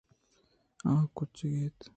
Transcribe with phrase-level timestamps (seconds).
[0.89, 1.79] آ چُک اِنت